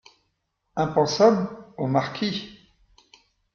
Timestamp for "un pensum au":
0.77-1.85